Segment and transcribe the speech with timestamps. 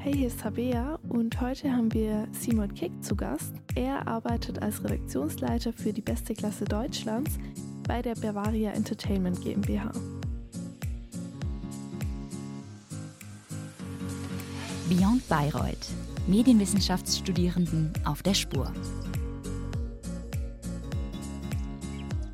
[0.00, 3.52] Hey, hier ist Tabea und heute haben wir Simon Kick zu Gast.
[3.74, 7.36] Er arbeitet als Redaktionsleiter für die beste Klasse Deutschlands
[7.86, 9.90] bei der Bavaria Entertainment GmbH.
[14.88, 15.88] Beyond Bayreuth.
[16.28, 18.72] Medienwissenschaftsstudierenden auf der Spur.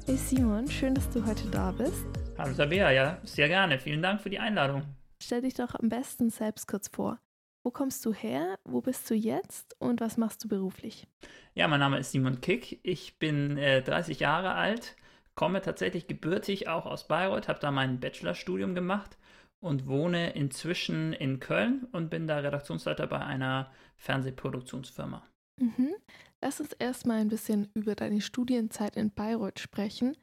[0.05, 2.05] Hey Simon, schön, dass du heute da bist.
[2.37, 3.79] Hallo Sabea, ja, sehr gerne.
[3.79, 4.83] Vielen Dank für die Einladung.
[5.23, 7.19] Stell dich doch am besten selbst kurz vor.
[7.65, 8.59] Wo kommst du her?
[8.65, 9.75] Wo bist du jetzt?
[9.81, 11.07] Und was machst du beruflich?
[11.54, 12.79] Ja, mein Name ist Simon Kick.
[12.82, 14.96] Ich bin äh, 30 Jahre alt,
[15.35, 19.17] komme tatsächlich gebürtig auch aus Bayreuth, habe da mein Bachelorstudium gemacht
[19.61, 25.26] und wohne inzwischen in Köln und bin da Redaktionsleiter bei einer Fernsehproduktionsfirma.
[25.59, 25.95] Mhm.
[26.43, 30.18] Lass uns erstmal ein bisschen über deine Studienzeit in Bayreuth sprechen.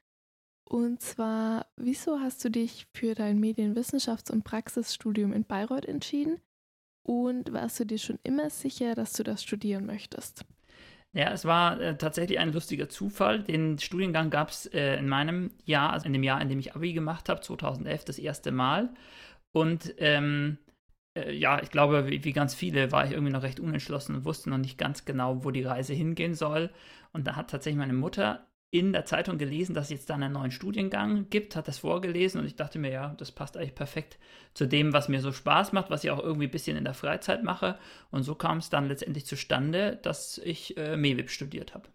[0.70, 6.40] Und zwar, wieso hast du dich für dein Medienwissenschafts- und Praxisstudium in Bayreuth entschieden?
[7.04, 10.46] Und warst du dir schon immer sicher, dass du das studieren möchtest?
[11.14, 13.44] Ja, es war äh, tatsächlich ein lustiger Zufall.
[13.44, 16.74] Den Studiengang gab es äh, in meinem Jahr, also in dem Jahr, in dem ich
[16.74, 18.94] Abi gemacht habe, 2011, das erste Mal.
[19.52, 20.58] Und ähm,
[21.16, 24.26] äh, ja, ich glaube, wie, wie, ganz viele war ich irgendwie noch recht unentschlossen und
[24.26, 26.70] wusste noch nicht ganz genau, wo die Reise hingehen soll.
[27.12, 30.32] Und da hat tatsächlich meine Mutter in der Zeitung gelesen, dass es jetzt da einen
[30.32, 34.18] neuen Studiengang gibt, hat das vorgelesen und ich dachte mir, ja, das passt eigentlich perfekt
[34.54, 36.94] zu dem, was mir so Spaß macht, was ich auch irgendwie ein bisschen in der
[36.94, 37.78] Freizeit mache.
[38.12, 41.90] Und so kam es dann letztendlich zustande, dass ich äh, MEWIP studiert habe.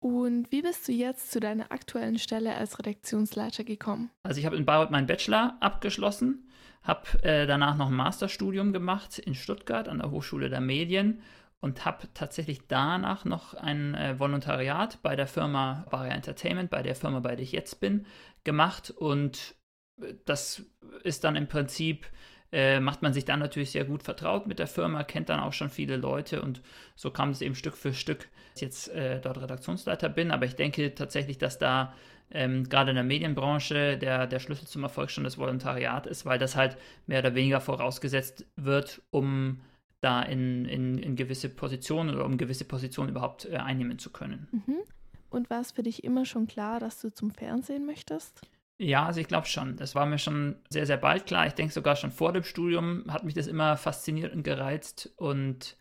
[0.00, 4.10] Und wie bist du jetzt zu deiner aktuellen Stelle als Redaktionsleiter gekommen?
[4.24, 6.48] Also ich habe in Bayreuth meinen Bachelor abgeschlossen,
[6.82, 11.22] habe äh, danach noch ein Masterstudium gemacht in Stuttgart an der Hochschule der Medien
[11.62, 16.96] und habe tatsächlich danach noch ein äh, Volontariat bei der Firma Baria Entertainment, bei der
[16.96, 18.04] Firma, bei der ich jetzt bin,
[18.42, 18.90] gemacht.
[18.90, 19.54] Und
[20.02, 20.64] äh, das
[21.04, 22.04] ist dann im Prinzip,
[22.50, 25.52] äh, macht man sich dann natürlich sehr gut vertraut mit der Firma, kennt dann auch
[25.52, 26.62] schon viele Leute und
[26.96, 30.32] so kam es eben Stück für Stück, dass ich jetzt äh, dort Redaktionsleiter bin.
[30.32, 31.94] Aber ich denke tatsächlich, dass da
[32.32, 36.40] ähm, gerade in der Medienbranche der, der Schlüssel zum Erfolg schon das Volontariat ist, weil
[36.40, 39.60] das halt mehr oder weniger vorausgesetzt wird, um
[40.02, 44.48] da in, in, in gewisse Positionen oder um gewisse Positionen überhaupt äh, einnehmen zu können.
[44.50, 44.78] Mhm.
[45.30, 48.42] Und war es für dich immer schon klar, dass du zum Fernsehen möchtest?
[48.78, 49.76] Ja, also ich glaube schon.
[49.76, 51.46] Das war mir schon sehr, sehr bald klar.
[51.46, 55.12] Ich denke sogar schon vor dem Studium hat mich das immer fasziniert und gereizt.
[55.16, 55.76] Und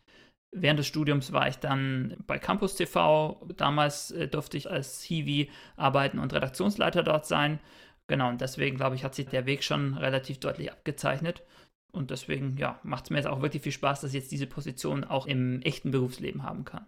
[0.52, 3.42] während des Studiums war ich dann bei Campus TV.
[3.58, 7.60] Damals äh, durfte ich als Hiwi arbeiten und Redaktionsleiter dort sein.
[8.06, 11.42] Genau, und deswegen glaube ich, hat sich der Weg schon relativ deutlich abgezeichnet.
[11.92, 14.48] Und deswegen, ja, macht es mir jetzt auch wirklich viel Spaß, dass ich jetzt diese
[14.48, 16.86] Position auch im echten Berufsleben haben kann.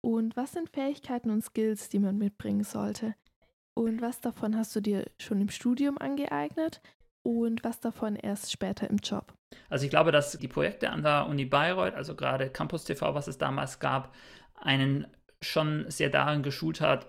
[0.00, 3.14] Und was sind Fähigkeiten und Skills, die man mitbringen sollte?
[3.74, 6.80] Und was davon hast du dir schon im Studium angeeignet?
[7.22, 9.32] Und was davon erst später im Job?
[9.70, 13.28] Also ich glaube, dass die Projekte an der Uni Bayreuth, also gerade Campus TV, was
[13.28, 14.14] es damals gab,
[14.54, 15.06] einen
[15.40, 17.08] schon sehr darin geschult hat,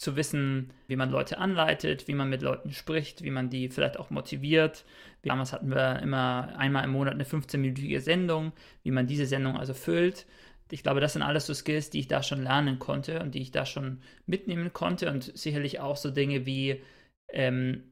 [0.00, 3.98] zu wissen, wie man Leute anleitet, wie man mit Leuten spricht, wie man die vielleicht
[3.98, 4.86] auch motiviert.
[5.22, 8.52] Damals hatten wir immer einmal im Monat eine 15-minütige Sendung,
[8.82, 10.24] wie man diese Sendung also füllt.
[10.70, 13.42] Ich glaube, das sind alles so Skills, die ich da schon lernen konnte und die
[13.42, 16.80] ich da schon mitnehmen konnte und sicherlich auch so Dinge wie
[17.28, 17.82] ähm,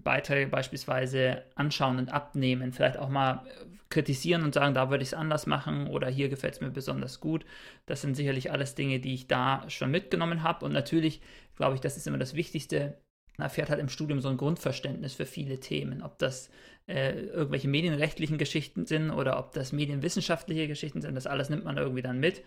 [0.00, 3.44] Beiträge beispielsweise anschauen und abnehmen, vielleicht auch mal
[3.92, 7.20] kritisieren und sagen, da würde ich es anders machen oder hier gefällt es mir besonders
[7.20, 7.44] gut.
[7.86, 10.64] Das sind sicherlich alles Dinge, die ich da schon mitgenommen habe.
[10.64, 11.20] Und natürlich,
[11.56, 12.98] glaube ich, das ist immer das Wichtigste.
[13.36, 16.50] Man erfährt halt im Studium so ein Grundverständnis für viele Themen, ob das
[16.86, 21.14] äh, irgendwelche medienrechtlichen Geschichten sind oder ob das medienwissenschaftliche Geschichten sind.
[21.14, 22.42] Das alles nimmt man irgendwie dann mit.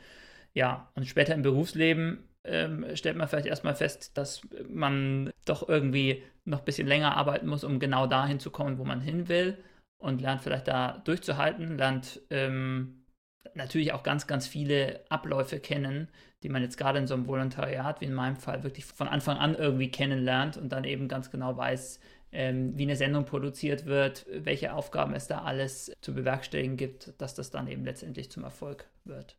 [0.53, 6.23] Ja, und später im Berufsleben ähm, stellt man vielleicht erstmal fest, dass man doch irgendwie
[6.45, 9.57] noch ein bisschen länger arbeiten muss, um genau dahin zu kommen, wo man hin will
[9.97, 13.05] und lernt vielleicht da durchzuhalten, lernt ähm,
[13.53, 16.09] natürlich auch ganz, ganz viele Abläufe kennen,
[16.43, 19.37] die man jetzt gerade in so einem Volontariat, wie in meinem Fall, wirklich von Anfang
[19.37, 21.99] an irgendwie kennenlernt und dann eben ganz genau weiß,
[22.31, 27.33] ähm, wie eine Sendung produziert wird, welche Aufgaben es da alles zu bewerkstelligen gibt, dass
[27.33, 29.37] das dann eben letztendlich zum Erfolg wird.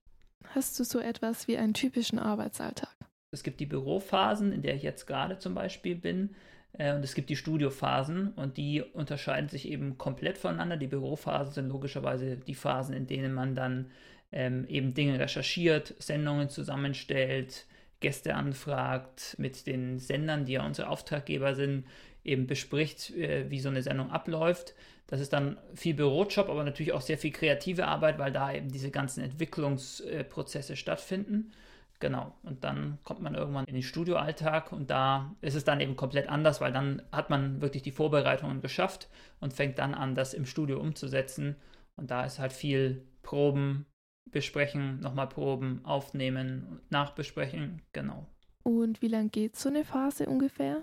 [0.54, 2.95] Hast du so etwas wie einen typischen Arbeitsalltag?
[3.36, 6.34] Es gibt die Bürophasen, in der ich jetzt gerade zum Beispiel bin.
[6.72, 10.78] Äh, und es gibt die Studiophasen und die unterscheiden sich eben komplett voneinander.
[10.78, 13.90] Die Bürophasen sind logischerweise die Phasen, in denen man dann
[14.32, 17.66] ähm, eben Dinge recherchiert, Sendungen zusammenstellt,
[18.00, 21.84] Gäste anfragt, mit den Sendern, die ja unsere Auftraggeber sind,
[22.24, 24.74] eben bespricht, äh, wie so eine Sendung abläuft.
[25.08, 28.70] Das ist dann viel Bürojob, aber natürlich auch sehr viel kreative Arbeit, weil da eben
[28.70, 31.52] diese ganzen Entwicklungsprozesse stattfinden.
[31.98, 35.96] Genau, und dann kommt man irgendwann in den Studioalltag und da ist es dann eben
[35.96, 39.08] komplett anders, weil dann hat man wirklich die Vorbereitungen geschafft
[39.40, 41.56] und fängt dann an, das im Studio umzusetzen.
[41.96, 43.86] Und da ist halt viel Proben,
[44.30, 48.26] besprechen, nochmal proben, aufnehmen, nachbesprechen, genau.
[48.62, 50.82] Und wie lange geht so eine Phase ungefähr?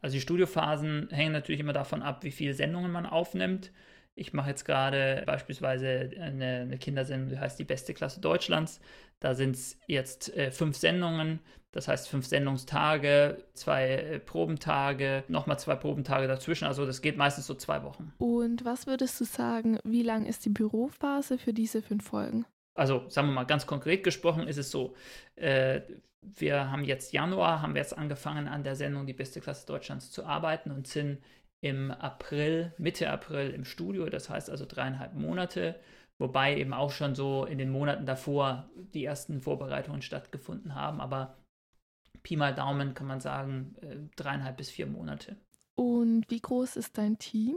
[0.00, 3.72] Also die Studiophasen hängen natürlich immer davon ab, wie viele Sendungen man aufnimmt.
[4.16, 8.80] Ich mache jetzt gerade beispielsweise eine, eine, Kindersendung, die heißt Die beste Klasse Deutschlands.
[9.18, 11.40] Da sind es jetzt äh, fünf Sendungen,
[11.72, 16.66] das heißt fünf Sendungstage, zwei äh, Probentage, nochmal zwei Probentage dazwischen.
[16.66, 18.12] Also das geht meistens so zwei Wochen.
[18.18, 22.46] Und was würdest du sagen, wie lang ist die Bürophase für diese fünf Folgen?
[22.74, 24.94] Also sagen wir mal ganz konkret gesprochen, ist es so,
[25.36, 25.80] äh,
[26.20, 30.10] wir haben jetzt Januar, haben wir jetzt angefangen an der Sendung Die beste Klasse Deutschlands
[30.10, 31.18] zu arbeiten und sind
[31.64, 35.80] im April, Mitte April im Studio, das heißt also dreieinhalb Monate,
[36.18, 41.38] wobei eben auch schon so in den Monaten davor die ersten Vorbereitungen stattgefunden haben, aber
[42.22, 45.36] Pi mal Daumen kann man sagen, äh, dreieinhalb bis vier Monate.
[45.74, 47.56] Und wie groß ist dein Team?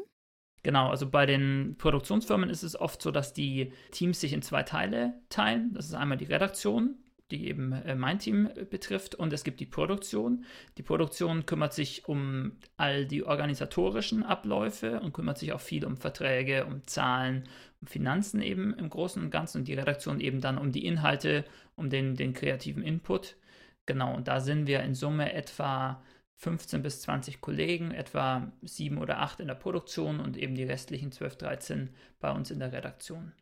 [0.64, 4.64] Genau, also bei den Produktionsfirmen ist es oft so, dass die Teams sich in zwei
[4.64, 5.74] Teile teilen.
[5.74, 6.96] Das ist einmal die Redaktion,
[7.32, 9.16] die eben äh, mein Team äh, betrifft.
[9.16, 10.46] Und es gibt die Produktion.
[10.78, 15.98] Die Produktion kümmert sich um all die organisatorischen Abläufe und kümmert sich auch viel um
[15.98, 17.48] Verträge, um Zahlen,
[17.82, 19.60] um Finanzen eben im Großen und Ganzen.
[19.60, 21.46] Und die Redaktion eben dann um die Inhalte,
[21.76, 23.36] um den, den kreativen Input.
[23.86, 26.02] Genau, und da sind wir in Summe etwa
[26.38, 31.12] 15 bis 20 Kollegen, etwa sieben oder acht in der Produktion und eben die restlichen
[31.12, 31.90] 12, 13
[32.20, 33.34] bei uns in der Redaktion.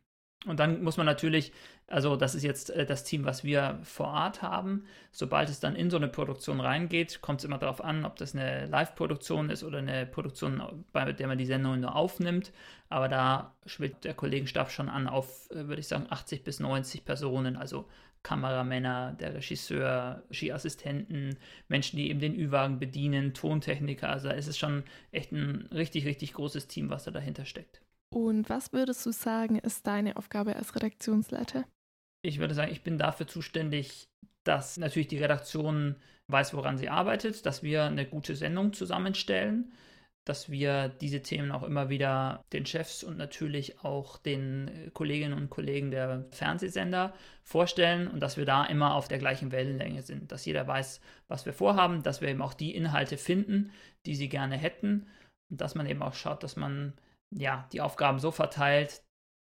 [0.46, 1.52] Und dann muss man natürlich,
[1.88, 4.86] also das ist jetzt äh, das Team, was wir vor Ort haben.
[5.12, 8.36] Sobald es dann in so eine Produktion reingeht, kommt es immer darauf an, ob das
[8.36, 12.52] eine Live-Produktion ist oder eine Produktion, bei der man die Sendung nur aufnimmt.
[12.90, 17.06] Aber da schwillt der Kollegenstab schon an auf, äh, würde ich sagen, 80 bis 90
[17.06, 17.88] Personen, also
[18.26, 21.38] Kameramänner, der Regisseur, Skiassistenten,
[21.68, 24.10] Menschen, die eben den Ü-Wagen bedienen, Tontechniker.
[24.10, 27.85] Also es ist schon echt ein richtig, richtig großes Team, was da dahinter steckt.
[28.14, 31.66] Und was würdest du sagen, ist deine Aufgabe als Redaktionsleiter?
[32.22, 34.08] Ich würde sagen, ich bin dafür zuständig,
[34.44, 35.96] dass natürlich die Redaktion
[36.28, 39.72] weiß, woran sie arbeitet, dass wir eine gute Sendung zusammenstellen,
[40.26, 45.52] dass wir diese Themen auch immer wieder den Chefs und natürlich auch den Kolleginnen und
[45.52, 47.14] Kollegen der Fernsehsender
[47.44, 51.46] vorstellen und dass wir da immer auf der gleichen Wellenlänge sind, dass jeder weiß, was
[51.46, 53.72] wir vorhaben, dass wir eben auch die Inhalte finden,
[54.08, 55.06] die sie gerne hätten
[55.52, 56.94] und dass man eben auch schaut, dass man
[57.38, 59.04] ja, die Aufgaben so verteilt,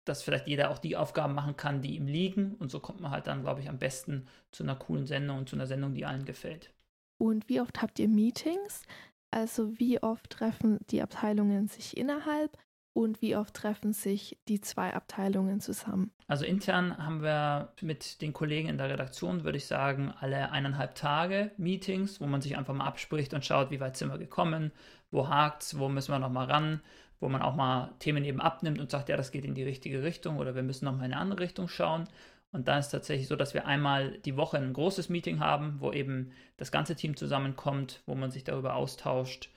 [0.06, 2.56] dass vielleicht jeder auch die Aufgaben machen kann, die ihm liegen.
[2.56, 5.50] Und so kommt man halt dann, glaube ich, am besten zu einer coolen Sendung und
[5.50, 6.74] zu einer Sendung, die allen gefällt.
[7.18, 8.84] Und wie oft habt ihr Meetings?
[9.32, 12.58] Also wie oft treffen die Abteilungen sich innerhalb
[12.94, 16.12] und wie oft treffen sich die zwei Abteilungen zusammen?
[16.28, 20.96] Also intern haben wir mit den Kollegen in der Redaktion, würde ich sagen, alle eineinhalb
[20.96, 24.72] Tage Meetings, wo man sich einfach mal abspricht und schaut, wie weit sind wir gekommen,
[25.12, 26.82] wo hakt es, wo müssen wir nochmal ran,
[27.20, 30.04] wo man auch mal Themen eben abnimmt und sagt, ja, das geht in die richtige
[30.04, 32.08] Richtung oder wir müssen nochmal in eine andere Richtung schauen.
[32.52, 35.76] Und dann ist es tatsächlich so, dass wir einmal die Woche ein großes Meeting haben,
[35.80, 39.50] wo eben das ganze Team zusammenkommt, wo man sich darüber austauscht.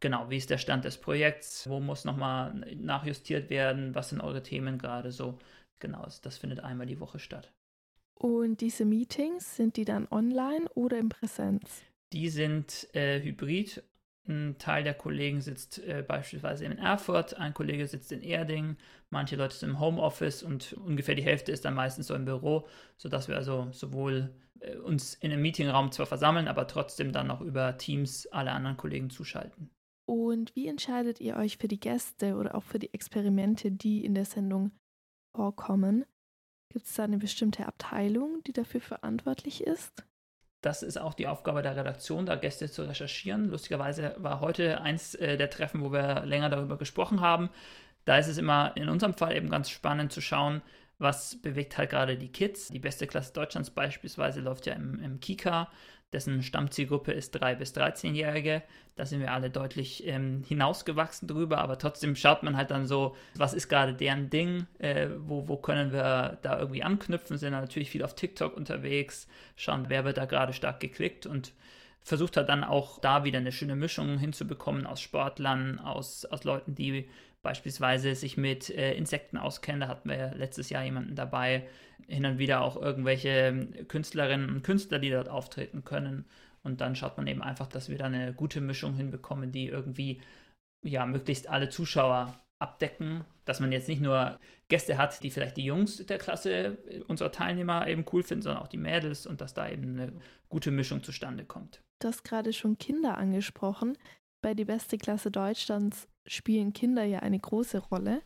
[0.00, 1.68] Genau, wie ist der Stand des Projekts?
[1.68, 3.94] Wo muss nochmal nachjustiert werden?
[3.94, 5.38] Was sind eure Themen gerade so?
[5.80, 7.52] Genau, das findet einmal die Woche statt.
[8.14, 11.82] Und diese Meetings, sind die dann online oder in Präsenz?
[12.12, 13.82] Die sind äh, hybrid
[14.28, 18.76] ein Teil der Kollegen sitzt äh, beispielsweise in Erfurt, ein Kollege sitzt in Erding,
[19.10, 22.68] manche Leute sind im Homeoffice und ungefähr die Hälfte ist dann meistens so im Büro,
[22.96, 27.40] sodass wir also sowohl äh, uns in einem Meetingraum zwar versammeln, aber trotzdem dann noch
[27.40, 29.70] über Teams alle anderen Kollegen zuschalten.
[30.06, 34.14] Und wie entscheidet ihr euch für die Gäste oder auch für die Experimente, die in
[34.14, 34.72] der Sendung
[35.36, 36.04] vorkommen?
[36.72, 40.04] Gibt es da eine bestimmte Abteilung, die dafür verantwortlich ist?
[40.60, 43.48] Das ist auch die Aufgabe der Redaktion, da Gäste zu recherchieren.
[43.48, 47.48] Lustigerweise war heute eins äh, der Treffen, wo wir länger darüber gesprochen haben.
[48.04, 50.62] Da ist es immer in unserem Fall eben ganz spannend zu schauen,
[50.98, 52.68] was bewegt halt gerade die Kids.
[52.68, 55.68] Die beste Klasse Deutschlands beispielsweise läuft ja im, im Kika
[56.12, 58.62] dessen Stammzielgruppe ist 3- bis 13-Jährige.
[58.96, 63.16] Da sind wir alle deutlich ähm, hinausgewachsen drüber, aber trotzdem schaut man halt dann so,
[63.34, 67.90] was ist gerade deren Ding, äh, wo, wo können wir da irgendwie anknüpfen, sind natürlich
[67.90, 71.52] viel auf TikTok unterwegs, schauen, wer wird da gerade stark geklickt und
[72.02, 76.74] versucht halt dann auch da wieder eine schöne Mischung hinzubekommen aus Sportlern, aus, aus Leuten,
[76.74, 77.08] die
[77.42, 79.80] beispielsweise sich mit äh, Insekten auskennen.
[79.80, 81.66] Da hatten wir letztes Jahr jemanden dabei.
[82.06, 86.26] Hin und wieder auch irgendwelche Künstlerinnen und Künstler, die dort auftreten können.
[86.62, 90.20] Und dann schaut man eben einfach, dass wir da eine gute Mischung hinbekommen, die irgendwie
[90.82, 95.64] ja möglichst alle Zuschauer abdecken, dass man jetzt nicht nur Gäste hat, die vielleicht die
[95.64, 96.78] Jungs der Klasse
[97.08, 100.12] unserer Teilnehmer eben cool finden, sondern auch die Mädels und dass da eben eine
[100.48, 101.82] gute Mischung zustande kommt.
[102.00, 103.96] Du hast gerade schon Kinder angesprochen.
[104.42, 108.22] Bei die beste Klasse Deutschlands spielen Kinder ja eine große Rolle.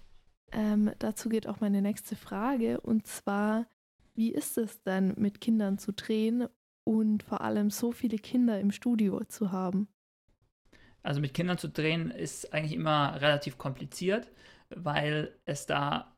[0.52, 3.66] Ähm, dazu geht auch meine nächste Frage und zwar,
[4.14, 6.46] wie ist es denn mit Kindern zu drehen
[6.84, 9.88] und vor allem so viele Kinder im Studio zu haben?
[11.02, 14.30] Also mit Kindern zu drehen ist eigentlich immer relativ kompliziert,
[14.70, 16.14] weil es da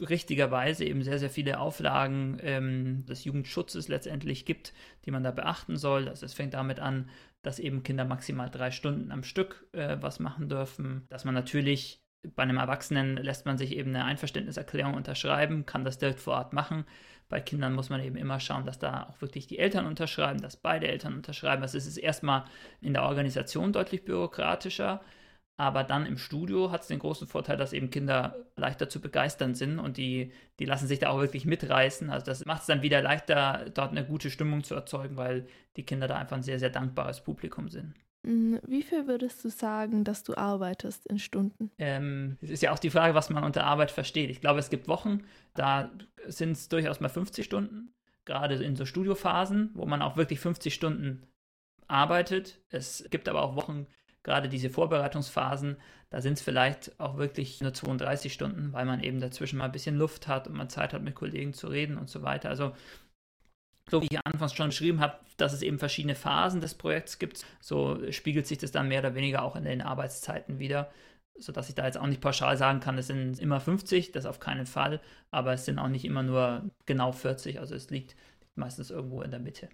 [0.00, 4.72] richtigerweise eben sehr, sehr viele Auflagen ähm, des Jugendschutzes letztendlich gibt,
[5.04, 6.08] die man da beachten soll.
[6.08, 7.08] Also es fängt damit an,
[7.42, 12.02] dass eben Kinder maximal drei Stunden am Stück äh, was machen dürfen, dass man natürlich
[12.34, 16.52] bei einem Erwachsenen lässt man sich eben eine Einverständniserklärung unterschreiben, kann das direkt vor Ort
[16.52, 16.84] machen.
[17.28, 20.56] Bei Kindern muss man eben immer schauen, dass da auch wirklich die Eltern unterschreiben, dass
[20.56, 21.62] beide Eltern unterschreiben.
[21.62, 22.44] Also es ist erstmal
[22.80, 25.00] in der Organisation deutlich bürokratischer.
[25.60, 29.56] Aber dann im Studio hat es den großen Vorteil, dass eben Kinder leichter zu begeistern
[29.56, 32.10] sind und die, die lassen sich da auch wirklich mitreißen.
[32.10, 35.82] Also das macht es dann wieder leichter, dort eine gute Stimmung zu erzeugen, weil die
[35.82, 37.94] Kinder da einfach ein sehr, sehr dankbares Publikum sind.
[38.22, 41.72] Mm, wie viel würdest du sagen, dass du arbeitest in Stunden?
[41.78, 44.30] Ähm, es ist ja auch die Frage, was man unter Arbeit versteht.
[44.30, 45.24] Ich glaube, es gibt Wochen,
[45.54, 45.90] da
[46.28, 47.92] sind es durchaus mal 50 Stunden,
[48.24, 51.26] gerade in so Studiophasen, wo man auch wirklich 50 Stunden
[51.88, 52.60] arbeitet.
[52.70, 53.88] Es gibt aber auch Wochen,
[54.28, 55.78] gerade diese Vorbereitungsphasen,
[56.10, 59.72] da sind es vielleicht auch wirklich nur 32 Stunden, weil man eben dazwischen mal ein
[59.72, 62.50] bisschen Luft hat und man Zeit hat, mit Kollegen zu reden und so weiter.
[62.50, 62.74] Also
[63.90, 67.46] so wie ich anfangs schon beschrieben habe, dass es eben verschiedene Phasen des Projekts gibt,
[67.60, 70.90] so spiegelt sich das dann mehr oder weniger auch in den Arbeitszeiten wieder,
[71.38, 74.40] sodass ich da jetzt auch nicht pauschal sagen kann, es sind immer 50, das auf
[74.40, 78.14] keinen Fall, aber es sind auch nicht immer nur genau 40, also es liegt
[78.56, 79.70] meistens irgendwo in der Mitte.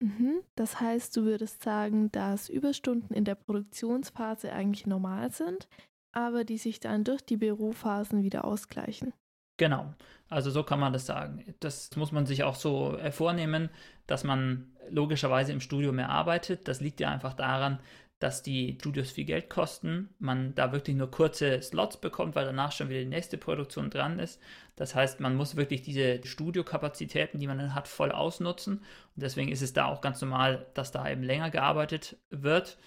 [0.00, 0.42] Mhm.
[0.54, 5.68] Das heißt, du würdest sagen, dass Überstunden in der Produktionsphase eigentlich normal sind,
[6.12, 9.12] aber die sich dann durch die Bürophasen wieder ausgleichen.
[9.56, 9.92] Genau,
[10.28, 11.44] also so kann man das sagen.
[11.58, 13.70] Das muss man sich auch so äh, vornehmen,
[14.06, 16.68] dass man logischerweise im Studio mehr arbeitet.
[16.68, 17.80] Das liegt ja einfach daran,
[18.18, 22.72] dass die Studios viel Geld kosten, man da wirklich nur kurze Slots bekommt, weil danach
[22.72, 24.40] schon wieder die nächste Produktion dran ist.
[24.74, 28.78] Das heißt, man muss wirklich diese Studiokapazitäten, die man dann hat, voll ausnutzen.
[28.78, 32.78] Und deswegen ist es da auch ganz normal, dass da eben länger gearbeitet wird.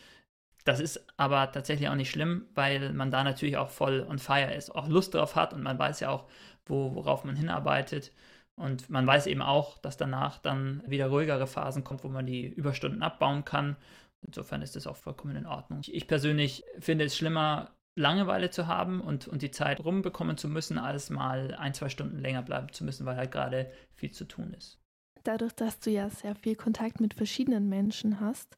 [0.66, 4.54] Das ist aber tatsächlich auch nicht schlimm, weil man da natürlich auch voll on fire
[4.54, 6.26] ist, auch Lust drauf hat und man weiß ja auch,
[6.66, 8.12] wo, worauf man hinarbeitet.
[8.56, 12.46] Und man weiß eben auch, dass danach dann wieder ruhigere Phasen kommt, wo man die
[12.46, 13.78] Überstunden abbauen kann
[14.26, 15.82] Insofern ist das auch vollkommen in Ordnung.
[15.86, 20.78] Ich persönlich finde es schlimmer, Langeweile zu haben und, und die Zeit rumbekommen zu müssen,
[20.78, 24.54] als mal ein, zwei Stunden länger bleiben zu müssen, weil halt gerade viel zu tun
[24.54, 24.80] ist.
[25.24, 28.58] Dadurch, dass du ja sehr viel Kontakt mit verschiedenen Menschen hast,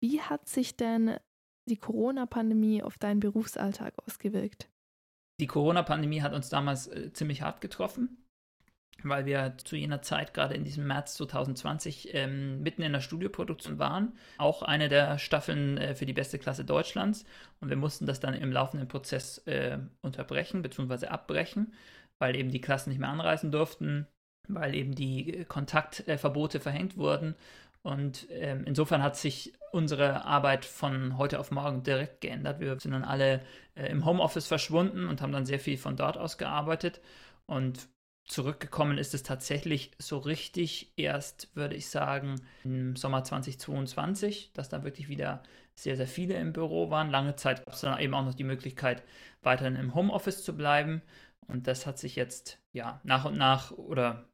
[0.00, 1.16] wie hat sich denn
[1.68, 4.70] die Corona-Pandemie auf deinen Berufsalltag ausgewirkt?
[5.40, 8.24] Die Corona-Pandemie hat uns damals äh, ziemlich hart getroffen
[9.04, 13.78] weil wir zu jener Zeit, gerade in diesem März 2020, ähm, mitten in der Studioproduktion
[13.78, 14.12] waren.
[14.38, 17.24] Auch eine der Staffeln äh, für die beste Klasse Deutschlands.
[17.60, 21.06] Und wir mussten das dann im laufenden Prozess äh, unterbrechen bzw.
[21.06, 21.74] abbrechen,
[22.18, 24.06] weil eben die Klassen nicht mehr anreisen durften,
[24.48, 27.34] weil eben die Kontaktverbote verhängt wurden.
[27.82, 32.60] Und ähm, insofern hat sich unsere Arbeit von heute auf morgen direkt geändert.
[32.60, 33.40] Wir sind dann alle
[33.74, 37.00] äh, im Homeoffice verschwunden und haben dann sehr viel von dort aus gearbeitet.
[37.46, 37.88] Und
[38.30, 44.84] Zurückgekommen ist es tatsächlich so richtig erst, würde ich sagen, im Sommer 2022, dass da
[44.84, 45.42] wirklich wieder
[45.74, 47.10] sehr, sehr viele im Büro waren.
[47.10, 49.02] Lange Zeit gab es dann eben auch noch die Möglichkeit,
[49.42, 51.02] weiterhin im Homeoffice zu bleiben.
[51.48, 54.28] Und das hat sich jetzt ja nach und nach oder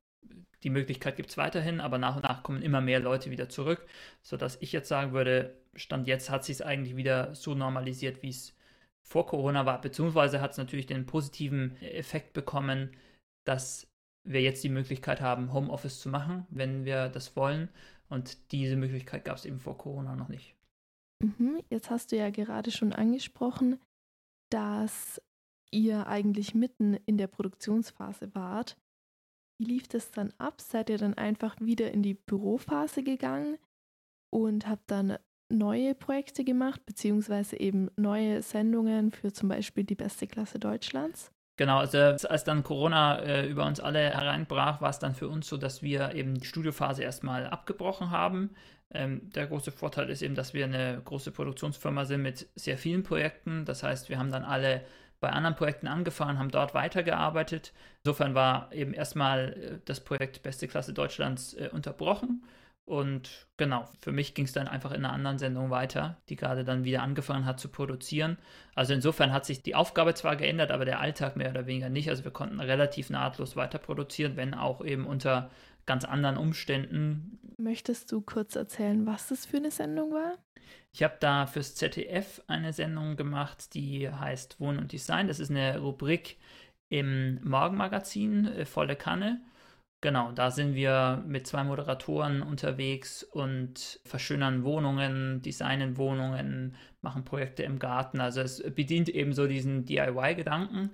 [0.63, 3.87] die Möglichkeit gibt es weiterhin, aber nach und nach kommen immer mehr Leute wieder zurück,
[4.21, 8.29] sodass ich jetzt sagen würde, Stand jetzt hat sich es eigentlich wieder so normalisiert, wie
[8.29, 8.55] es
[9.01, 12.91] vor Corona war, beziehungsweise hat es natürlich den positiven Effekt bekommen,
[13.47, 13.87] dass
[14.25, 17.69] wir jetzt die Möglichkeit haben, Homeoffice zu machen, wenn wir das wollen.
[18.09, 20.55] Und diese Möglichkeit gab es eben vor Corona noch nicht.
[21.23, 23.79] Mhm, jetzt hast du ja gerade schon angesprochen,
[24.51, 25.21] dass
[25.71, 28.77] ihr eigentlich mitten in der Produktionsphase wart.
[29.59, 30.61] Wie lief das dann ab?
[30.61, 33.59] Seid ihr dann einfach wieder in die Bürophase gegangen
[34.31, 40.27] und habt dann neue Projekte gemacht, beziehungsweise eben neue Sendungen für zum Beispiel die beste
[40.27, 41.33] Klasse Deutschlands?
[41.57, 45.49] Genau, also als dann Corona äh, über uns alle hereinbrach, war es dann für uns
[45.49, 48.51] so, dass wir eben die Studiophase erstmal abgebrochen haben.
[48.91, 53.03] Ähm, der große Vorteil ist eben, dass wir eine große Produktionsfirma sind mit sehr vielen
[53.03, 53.65] Projekten.
[53.65, 54.83] Das heißt, wir haben dann alle
[55.19, 57.73] bei anderen Projekten angefangen, haben dort weitergearbeitet.
[58.05, 62.45] Insofern war eben erstmal äh, das Projekt Beste Klasse Deutschlands äh, unterbrochen.
[62.87, 66.65] Und genau, für mich ging es dann einfach in einer anderen Sendung weiter, die gerade
[66.65, 68.39] dann wieder angefangen hat zu produzieren.
[68.77, 72.09] Also insofern hat sich die Aufgabe zwar geändert, aber der Alltag mehr oder weniger nicht.
[72.09, 75.51] Also wir konnten relativ nahtlos weiter produzieren, wenn auch eben unter
[75.85, 77.41] ganz anderen Umständen.
[77.59, 80.39] Möchtest du kurz erzählen, was das für eine Sendung war?
[80.93, 85.27] Ich habe da fürs ZDF eine Sendung gemacht, die heißt Wohnen und Design.
[85.27, 86.37] Das ist eine Rubrik,
[86.89, 89.41] im Morgenmagazin äh, Volle Kanne.
[90.07, 97.65] Genau, da sind wir mit zwei Moderatoren unterwegs und verschönern Wohnungen, designen Wohnungen, machen Projekte
[97.65, 98.21] im Garten.
[98.21, 100.91] Also es bedient eben so diesen DIY-Gedanken.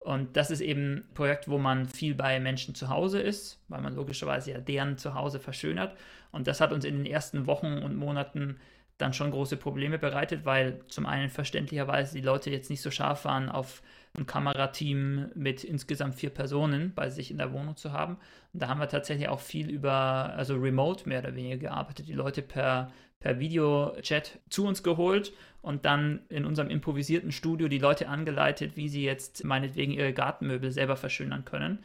[0.00, 3.80] Und das ist eben ein Projekt, wo man viel bei Menschen zu Hause ist, weil
[3.80, 5.96] man logischerweise ja deren Zuhause verschönert.
[6.30, 8.60] Und das hat uns in den ersten Wochen und Monaten
[8.98, 13.24] dann schon große Probleme bereitet, weil zum einen verständlicherweise die Leute jetzt nicht so scharf
[13.24, 13.82] waren, auf
[14.14, 18.18] ein Kamerateam mit insgesamt vier Personen bei sich in der Wohnung zu haben.
[18.52, 22.12] Und da haben wir tatsächlich auch viel über, also remote mehr oder weniger gearbeitet, die
[22.12, 28.08] Leute per, per Videochat zu uns geholt und dann in unserem improvisierten Studio die Leute
[28.08, 31.78] angeleitet, wie sie jetzt meinetwegen ihre Gartenmöbel selber verschönern können.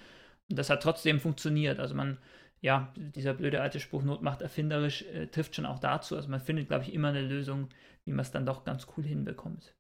[0.50, 1.80] Und das hat trotzdem funktioniert.
[1.80, 2.18] Also man
[2.60, 6.16] ja, dieser blöde alte Spruch, Not macht erfinderisch, äh, trifft schon auch dazu.
[6.16, 7.70] Also man findet, glaube ich, immer eine Lösung,
[8.04, 9.77] wie man es dann doch ganz cool hinbekommt.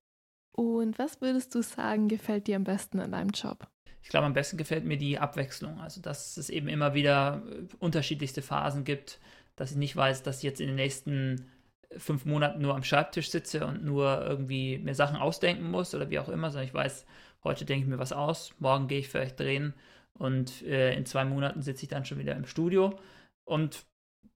[0.58, 3.68] Und was würdest du sagen, gefällt dir am besten an deinem Job?
[4.02, 5.80] Ich glaube, am besten gefällt mir die Abwechslung.
[5.80, 9.20] Also, dass es eben immer wieder äh, unterschiedlichste Phasen gibt,
[9.56, 11.52] dass ich nicht weiß, dass ich jetzt in den nächsten
[11.96, 16.20] fünf Monaten nur am Schreibtisch sitze und nur irgendwie mir Sachen ausdenken muss oder wie
[16.20, 17.06] auch immer, sondern ich weiß,
[17.44, 19.74] heute denke ich mir was aus, morgen gehe ich vielleicht drehen
[20.14, 23.00] und äh, in zwei Monaten sitze ich dann schon wieder im Studio.
[23.46, 23.86] Und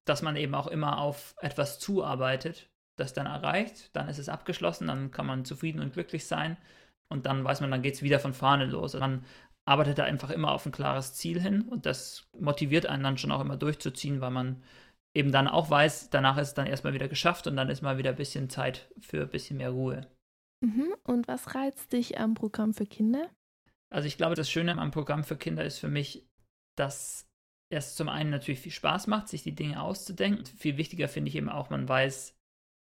[0.05, 4.87] dass man eben auch immer auf etwas zuarbeitet, das dann erreicht, dann ist es abgeschlossen,
[4.87, 6.57] dann kann man zufrieden und glücklich sein
[7.11, 8.93] und dann weiß man, dann geht es wieder von vorne los.
[8.93, 9.25] Man
[9.67, 13.31] arbeitet da einfach immer auf ein klares Ziel hin und das motiviert einen dann schon
[13.31, 14.63] auch immer durchzuziehen, weil man
[15.15, 17.97] eben dann auch weiß, danach ist es dann erstmal wieder geschafft und dann ist mal
[17.97, 20.07] wieder ein bisschen Zeit für ein bisschen mehr Ruhe.
[20.63, 20.93] Mhm.
[21.03, 23.29] Und was reizt dich am Programm für Kinder?
[23.93, 26.25] Also ich glaube, das Schöne am Programm für Kinder ist für mich,
[26.77, 27.27] dass
[27.69, 30.45] es zum einen natürlich viel Spaß macht, sich die Dinge auszudenken.
[30.45, 32.37] Viel wichtiger finde ich eben auch, man weiß,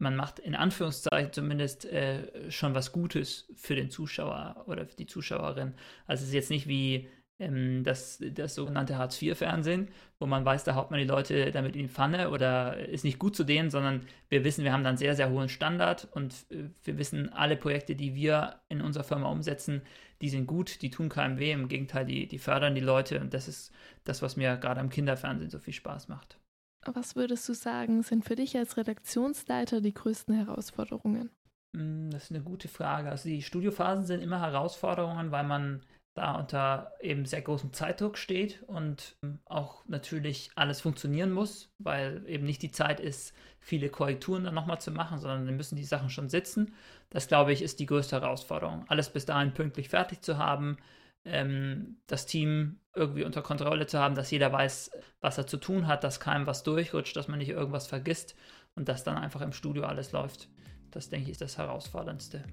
[0.02, 5.06] man macht in Anführungszeichen zumindest äh, schon was Gutes für den Zuschauer oder für die
[5.06, 5.75] Zuschauerin.
[6.06, 10.75] Also es ist jetzt nicht wie ähm, das, das sogenannte Hartz-IV-Fernsehen, wo man weiß, da
[10.75, 14.02] haut man die Leute damit in die Pfanne oder ist nicht gut zu denen, sondern
[14.28, 17.95] wir wissen, wir haben dann sehr, sehr hohen Standard und äh, wir wissen, alle Projekte,
[17.95, 19.82] die wir in unserer Firma umsetzen,
[20.21, 23.32] die sind gut, die tun keinem weh, im Gegenteil, die, die fördern die Leute und
[23.34, 23.73] das ist
[24.04, 26.42] das, was mir gerade am Kinderfernsehen so viel Spaß macht.
[26.84, 31.30] Was würdest du sagen, sind für dich als Redaktionsleiter die größten Herausforderungen?
[31.76, 33.10] Hm, das ist eine gute Frage.
[33.10, 35.82] Also die Studiophasen sind immer Herausforderungen, weil man
[36.14, 42.23] da unter eben sehr großem Zeitdruck steht und ähm, auch natürlich alles funktionieren muss, weil
[42.26, 45.84] eben nicht die Zeit ist, viele Korrekturen dann nochmal zu machen, sondern dann müssen die
[45.84, 46.75] Sachen schon sitzen.
[47.08, 48.84] Das, glaube ich, ist die größte Herausforderung.
[48.88, 50.76] Alles bis dahin pünktlich fertig zu haben,
[51.25, 55.87] ähm, das Team irgendwie unter Kontrolle zu haben, dass jeder weiß, was er zu tun
[55.87, 58.35] hat, dass keinem was durchrutscht, dass man nicht irgendwas vergisst
[58.75, 60.49] und dass dann einfach im Studio alles läuft.
[60.91, 62.45] Das, denke ich, ist das Herausforderndste.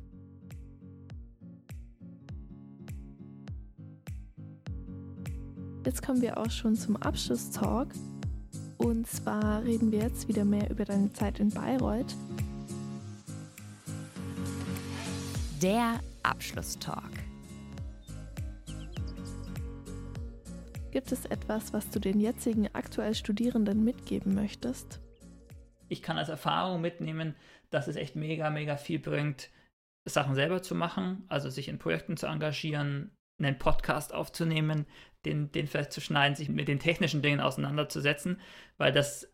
[5.86, 7.93] Jetzt kommen wir auch schon zum Abschlusstalk.
[8.77, 12.15] Und zwar reden wir jetzt wieder mehr über deine Zeit in Bayreuth.
[15.62, 17.18] Der Abschlusstalk.
[20.91, 24.99] Gibt es etwas, was du den jetzigen aktuell Studierenden mitgeben möchtest?
[25.88, 27.36] Ich kann als Erfahrung mitnehmen,
[27.69, 29.52] dass es echt mega, mega viel bringt,
[30.06, 34.88] Sachen selber zu machen, also sich in Projekten zu engagieren, einen Podcast aufzunehmen,
[35.25, 38.41] den, den vielleicht zu schneiden, sich mit den technischen Dingen auseinanderzusetzen,
[38.78, 39.32] weil das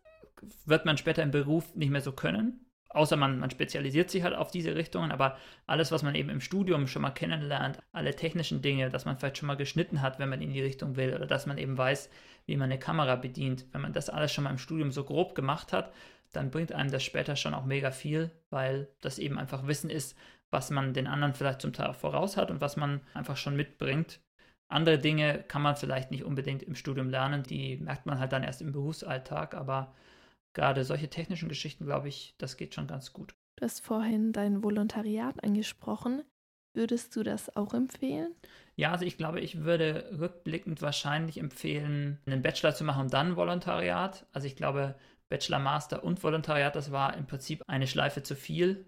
[0.66, 2.65] wird man später im Beruf nicht mehr so können.
[2.96, 6.40] Außer man, man spezialisiert sich halt auf diese Richtungen, aber alles, was man eben im
[6.40, 10.30] Studium schon mal kennenlernt, alle technischen Dinge, dass man vielleicht schon mal geschnitten hat, wenn
[10.30, 12.08] man in die Richtung will, oder dass man eben weiß,
[12.46, 15.34] wie man eine Kamera bedient, wenn man das alles schon mal im Studium so grob
[15.34, 15.92] gemacht hat,
[16.32, 20.16] dann bringt einem das später schon auch mega viel, weil das eben einfach Wissen ist,
[20.50, 23.56] was man den anderen vielleicht zum Teil auch voraus hat und was man einfach schon
[23.56, 24.20] mitbringt.
[24.68, 28.42] Andere Dinge kann man vielleicht nicht unbedingt im Studium lernen, die merkt man halt dann
[28.42, 29.92] erst im Berufsalltag, aber
[30.56, 33.36] gerade solche technischen Geschichten, glaube ich, das geht schon ganz gut.
[33.56, 36.24] Du hast vorhin dein Volontariat angesprochen.
[36.74, 38.34] Würdest du das auch empfehlen?
[38.74, 43.36] Ja, also ich glaube, ich würde rückblickend wahrscheinlich empfehlen, einen Bachelor zu machen und dann
[43.36, 44.26] Volontariat.
[44.32, 44.94] Also ich glaube,
[45.30, 48.84] Bachelor, Master und Volontariat, das war im Prinzip eine Schleife zu viel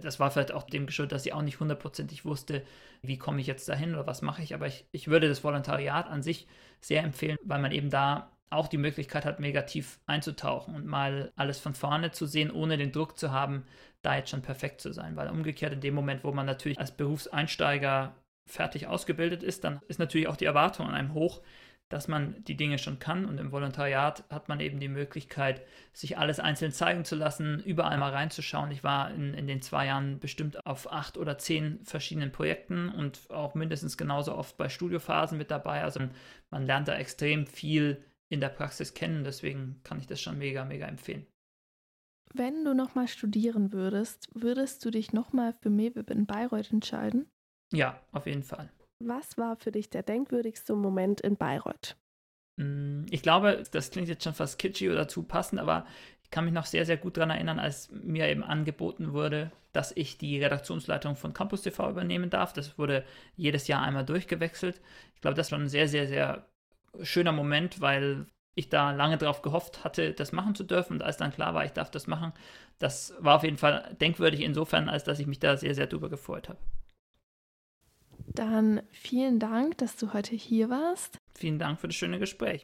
[0.00, 2.62] das war vielleicht auch dem geschuldet, dass ich auch nicht hundertprozentig wusste,
[3.02, 4.54] wie komme ich jetzt dahin oder was mache ich.
[4.54, 6.46] Aber ich, ich würde das Volontariat an sich
[6.80, 11.32] sehr empfehlen, weil man eben da auch die Möglichkeit hat, mega tief einzutauchen und mal
[11.36, 13.64] alles von vorne zu sehen, ohne den Druck zu haben,
[14.02, 15.16] da jetzt schon perfekt zu sein.
[15.16, 18.14] Weil umgekehrt in dem Moment, wo man natürlich als Berufseinsteiger
[18.46, 21.40] fertig ausgebildet ist, dann ist natürlich auch die Erwartung an einem hoch,
[21.88, 23.26] dass man die Dinge schon kann.
[23.26, 25.62] Und im Volontariat hat man eben die Möglichkeit,
[25.92, 28.70] sich alles einzeln zeigen zu lassen, überall mal reinzuschauen.
[28.70, 33.30] Ich war in, in den zwei Jahren bestimmt auf acht oder zehn verschiedenen Projekten und
[33.30, 35.82] auch mindestens genauso oft bei Studiophasen mit dabei.
[35.82, 36.00] Also
[36.50, 39.24] man lernt da extrem viel in der Praxis kennen.
[39.24, 41.26] Deswegen kann ich das schon mega, mega empfehlen.
[42.34, 47.30] Wenn du nochmal studieren würdest, würdest du dich nochmal für MEWIB in Bayreuth entscheiden?
[47.72, 48.70] Ja, auf jeden Fall.
[49.04, 51.96] Was war für dich der denkwürdigste Moment in Bayreuth?
[52.56, 55.86] Mm, ich glaube, das klingt jetzt schon fast kitschy oder zu passend, aber
[56.22, 59.94] ich kann mich noch sehr, sehr gut daran erinnern, als mir eben angeboten wurde, dass
[59.94, 62.54] ich die Redaktionsleitung von Campus TV übernehmen darf.
[62.54, 63.04] Das wurde
[63.36, 64.80] jedes Jahr einmal durchgewechselt.
[65.14, 66.46] Ich glaube, das war ein sehr, sehr, sehr
[67.00, 70.94] schöner Moment, weil ich da lange darauf gehofft hatte, das machen zu dürfen.
[70.94, 72.32] Und als dann klar war, ich darf das machen,
[72.78, 76.10] das war auf jeden Fall denkwürdig insofern, als dass ich mich da sehr, sehr drüber
[76.10, 76.58] gefreut habe.
[78.26, 81.18] Dann vielen Dank, dass du heute hier warst.
[81.34, 82.62] Vielen Dank für das schöne Gespräch.